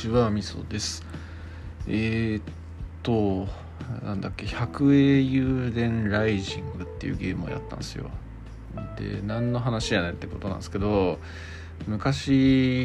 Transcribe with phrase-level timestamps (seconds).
[0.00, 1.04] ちはみそです。
[1.86, 2.42] えー、っ
[3.02, 3.46] と
[4.02, 8.08] なんだっけ百英雄伝ライジングっていうゲームをやったんですよ。
[8.96, 11.18] で何の話やねんってことなんですけど
[11.86, 12.30] 昔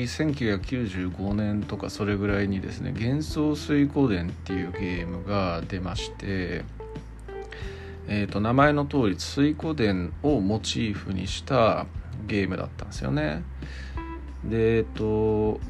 [0.04, 6.66] 1995年とかそれぐらいにですね幻想水湖伝っていうゲームが出まして
[8.07, 11.88] えーと、名前の通り水湖伝をモチーフにした
[12.27, 13.44] ゲームだったんですよね。
[14.44, 15.62] でえっ、と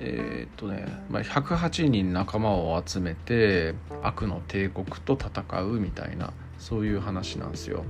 [0.00, 7.84] えっ、とね、まあ、108人仲間を集めて悪の帝国と戦うみたいなそういう話なんですよ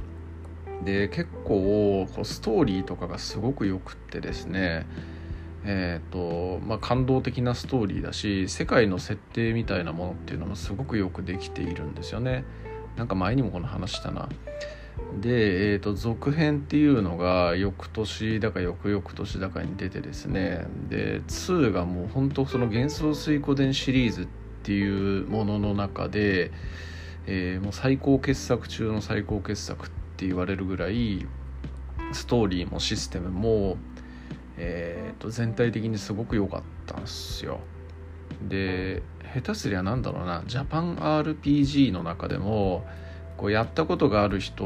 [0.84, 4.86] で結構こうストーリーとかがすごくよくってですね
[5.62, 12.44] えーとまあ、感動的なストーリーだし世界の設定みたいなものっていうのもすごくよくできているんですよね。
[12.96, 14.28] なんか前にもこの話したな。
[15.20, 24.26] で、えーと、続編っていうのが翌年だか翌々年だかに出てですねで2がもう本当その幻想水湖伝シリーズっ
[24.62, 26.52] ていうものの中で、
[27.26, 31.26] えー、もう最高傑作中の最高傑作って言われるぐらい
[32.12, 33.76] ストーリーもシステムも、
[34.56, 37.60] えーと全体的にすごく良かったんですよ。
[38.48, 39.02] で
[39.34, 42.84] 下手すりゃなんだろうなジャパン RPG の中でも
[43.40, 44.64] こうやったことがある人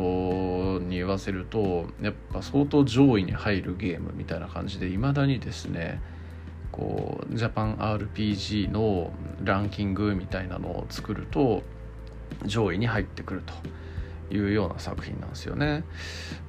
[0.81, 6.01] に言わせるとやっぱ相当上位に入るゲームみたいな感じでいまだにですね
[6.73, 9.13] こうジャパン RPG の
[9.45, 11.63] ランキングみたいなのを作ると
[12.47, 15.85] 上位に入ってくるというような作品なんですよね。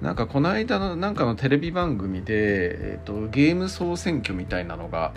[0.02, 5.14] なんかこの間のなんかのテレビ番組で、えーとゲーム総選挙みたいなのが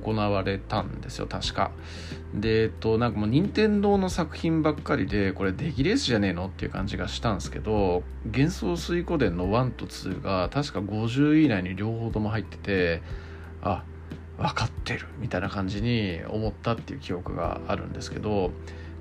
[0.00, 1.70] 行われたんですよ確か。
[2.34, 6.46] でえっとなんかもう任天堂の作品ばっかりでこれデキレースじゃねえの？
[6.46, 13.02] っていう感じがしたんですけど幻想水湖伝の1と2が確か50位以内に両方とも入ってて
[13.62, 13.84] あ
[14.36, 18.50] 分かってるみたいな感じに思ったっていう記憶があるんですけど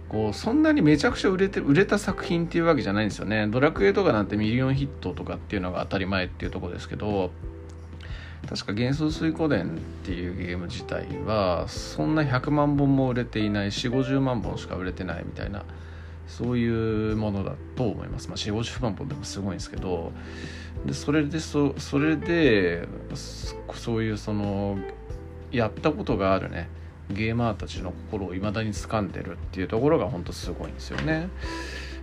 [0.10, 3.48] こうそんなにめちゃくちゃ売れて売れた作品っていうわけじゃないんですよね。
[3.48, 7.32] ドラクエとかなんてミリオンヒットとかっていうのが当たり前っていうとこですけど
[8.50, 9.70] 確か幻想水湖伝っ
[10.06, 15.64] ていうゲーム自体はそんな100万本も売れていない4 5 0万本しか売れてないみたいな
[16.28, 20.12] そういうものだと思います、まあ、4 5 0万本でもすごいんですけど
[20.86, 22.88] でそれでそそれで
[23.76, 24.78] そういうその
[25.52, 26.68] やったことがあるね
[27.10, 31.30] ゲーマーたちの心をいまだに掴んでるっていうところが本当すごいんですよね。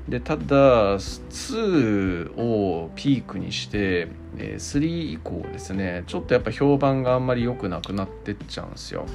[0.08, 9.06] でただ2をピークにして3以降ですねちょっとやっぱ評判があんまり良くなくなってっちゃうんですよ。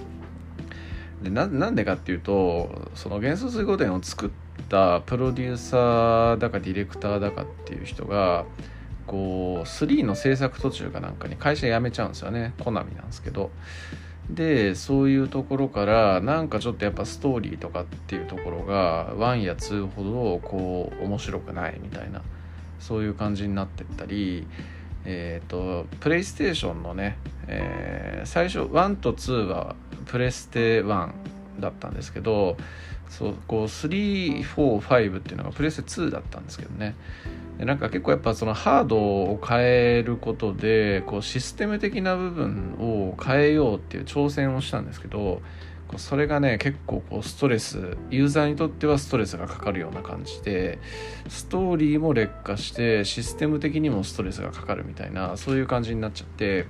[1.22, 4.30] でなんでかっていうとその元素水湖伝を作っ
[4.70, 8.46] たプロデューサーだかディレクターだかっていう人が
[9.08, 12.54] こう3の制作途中かなんかに会社辞めちゃうんですよね。
[12.64, 13.52] コナミなんですけど。
[14.30, 22.22] でそういうところからなんかちょっとやっぱストーリーとかっていうところが1や2ほどこう面白くないみたいな
[22.80, 24.48] そういう感じになってったり
[25.06, 29.76] えっ、ー、とプレイステーションのね、えー、最初1と2は
[30.06, 31.12] プレステ1
[31.60, 32.58] だったんですけど
[33.10, 36.96] そうこう345っていうのがプレステ2だったんですけどね。
[37.58, 45.42] でなんか結構やっぱそのハードを変えることでこうシステム的な部分を変えようっていう挑戦をしたんですけど
[45.98, 50.80] それがね結構こうストレスユーザーにとってはストレスがかかるような感じで
[51.30, 56.68] ストーリーも劣化してシステム的にもストレスがかかるみたいなそういう感じになっちゃって。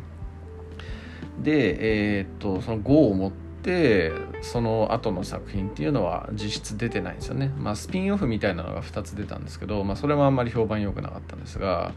[1.35, 4.11] でえー、っとその GO を持ってて
[4.43, 7.51] その後の作品っていうのは実質出てないんですよね。
[7.57, 11.93] まあスピンオフみたいなのが2つ出たんですけど、まあ、それもあんまり評判良くなかったんですが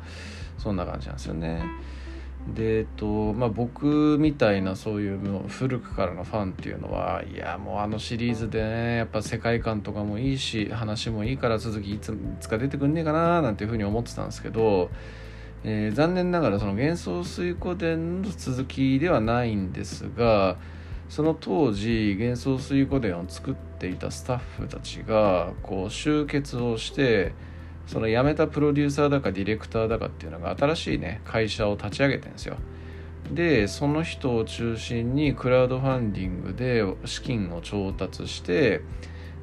[0.56, 1.62] そんな感じなんですよね。
[2.54, 14.90] でえっとまあ僕みたいなそういう古くからのファンっていうのはいやもうあのシリーズでねやっぱ世界観とかもいいし話もいいから続きいついつか出てくんねえかななんていうふうに思ってたんですけど
[15.64, 20.56] えー、残念ながらその幻想水湖伝の続きではないんですが
[21.08, 27.32] その当時幻想水湖伝を作っていたスタッフたちがこう集結をして
[27.86, 32.56] その辞めたプロデューサーだかディレクターだかっていうのが新しいね会社を立ち上げてんですよ。
[33.32, 38.80] でその人を中心にクラウドファンディングで資金を調達して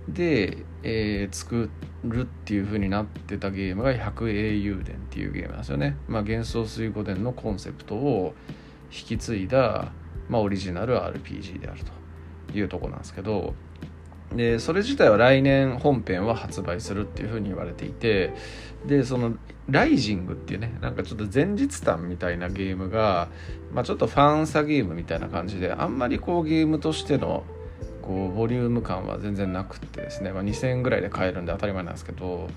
[0.07, 1.69] で、えー、作
[2.03, 8.33] るっていう風になってたゲームが百英雄伝っていうゲームなんですよね、まあ、幻想水湖伝のコンセプトを
[8.91, 9.91] 引き継いだ
[10.29, 11.81] まあ、オリジナル RPG である
[12.49, 13.53] というとこなんですけど
[14.33, 18.33] でそれ自体は来年本編は発売するっていうふうに言われていて
[18.85, 19.35] でその
[19.69, 23.29] ライジングっていうねなんかちょっと前日談みたいなゲームが、
[23.73, 27.43] まあ、ちょっとファンサゲームみたいな感じであんまりこうゲームとしての
[28.01, 32.47] こうボリューム感は全然なくってですね、まあ、2000円ぐらいで買えるんで当たり前なんですけど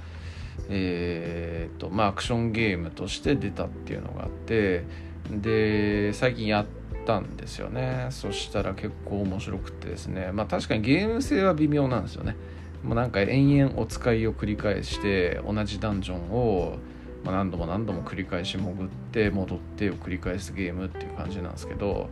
[0.68, 4.84] えー、っとまあアクションゲームとして出たっていうのがあって
[5.30, 6.66] で最近やっ
[7.08, 8.08] たんですよね。
[8.10, 10.30] そしたら結構面白くてですね。
[10.32, 12.36] まあ確かにゲーム性は微妙なんですよね。
[12.84, 16.76] もうなんか延々お使いを繰り返して同じダンジョンを
[17.24, 22.08] ま何度も何度も繰り返し潜って戻ってを繰り返すゲームっていう感じなんですけど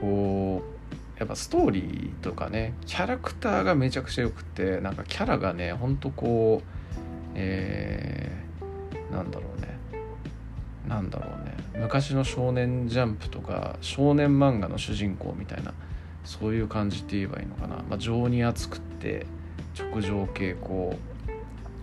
[0.00, 6.68] こうやっぱストーリーとかねキャラクターがめちゃくちゃ良くてなんかキャラがねほんとこう
[7.34, 9.77] えー、なんだろうね。
[10.88, 11.54] なんだろうね。
[11.80, 15.72] 昔の「少年ジャンプ」とか少年漫画の主人公みたいな
[16.24, 19.26] そういう感じって言えばいいのかな、まあ、情に厚くって
[19.78, 20.98] 直情傾向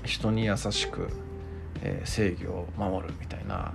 [0.04, 1.10] 人に優しく、
[1.82, 3.74] えー、正義を守るみたいな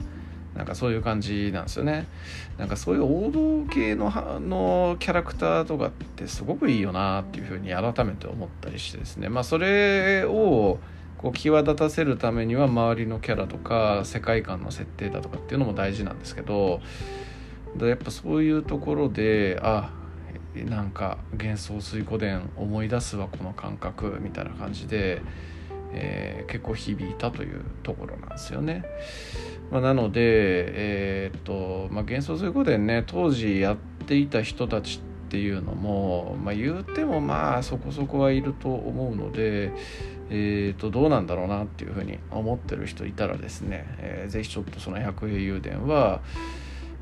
[0.55, 2.07] なんかそういう感じなんですよね。
[2.59, 4.11] なんかそういう王道系の
[4.41, 9.29] のキャラクターとかってすごくいいよなっていうふうに改めて思ったりしてですね。
[9.29, 10.81] まあそれを
[11.21, 16.81] こう際立たせるためには周りのキャラとか世界観の設定だとかっていうのも大事なんですけど
[17.79, 19.93] やっぱそういうところであ
[20.55, 25.21] なんか幻想水湖伝思い出すわこの感覚みたいな感じで、
[25.93, 28.85] えー、結構響いたというところなんですよね。
[29.71, 33.77] まあ、なので、えー、っとまあ、幻想水湖伝ね当時やっ
[34.07, 35.01] ていた人たち
[35.31, 39.71] っていうのも、まあ、言うてもまあそこそこはいると思うので、
[40.29, 46.21] えー、とどうなんだろうなっていうふうに思ってる人いたらですね、えー、ぜひちょっとその百栄油田は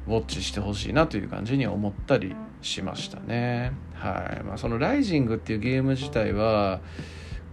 [0.07, 3.73] ウォッチしてほしいなという感じに思ったりしましたね。
[3.95, 6.81] はいまあ、そのライジングっていうゲーム自体は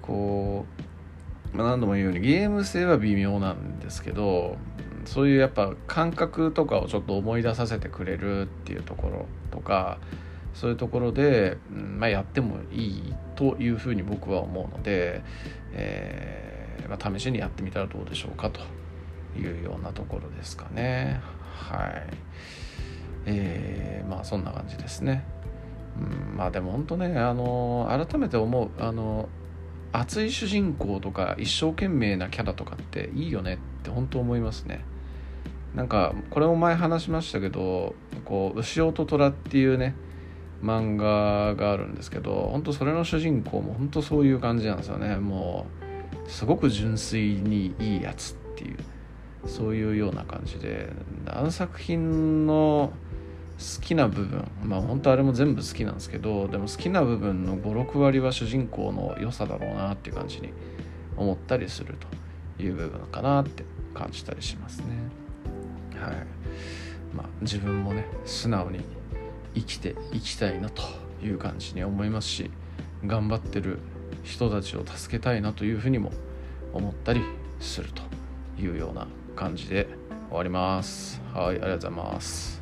[0.02, 0.66] こ
[1.54, 4.58] う、まあ、何度も言うようにゲーム性は微妙なんですけど
[5.06, 10.00] そういうやっぱ感覚とかをちょっと思い出させてくれるっていうところとか
[10.56, 15.22] そういうところで、うんまあ、やってもいいというふうに僕は思うので、
[15.74, 18.62] えー、まあ、試しにやってみたらどうでしょうかと
[19.38, 21.22] いうようなところですかね。
[21.42, 22.46] はい。
[23.26, 25.26] えー、まあそんな感じですね、
[26.00, 29.30] うん、まあでも本当ねあの改めて思うあの
[29.92, 34.84] 熱い主人公とか一生懸命なキャラとかっていいよねって本当思いますね。
[35.74, 39.94] なんかこれも前話しましたけどこう牛尾と虎っていうね
[40.64, 45.18] 漫画があるんですけど本当それの主人公も本当そういう感じなんですよね。
[45.18, 45.66] も
[46.28, 48.78] うすごく純粋にいいやつっていう
[49.46, 50.90] そういうような感じで
[51.28, 52.92] あの作品の
[53.58, 60.50] 好きな部分まあ本当あれも全部好きなんですけどでも好きな部分の56割は主人公の良さだろうなっていう感じに
[61.16, 61.96] 思ったりする
[62.58, 63.64] という部分かなって
[63.94, 64.86] 感じたりしますね。
[66.00, 66.16] はい。
[67.16, 68.80] まあ自分もね素直に
[69.56, 70.84] 生きていきたいなと
[71.24, 72.52] いう感じに思いますし
[73.06, 73.80] 頑張ってる
[74.24, 76.12] 人たちを助けたいなというふうにも
[76.74, 77.22] 思ったり
[77.60, 78.02] すると
[78.62, 79.88] いうような感じで
[80.30, 81.22] 終わります。
[81.34, 82.62] はい、ありがとうございます。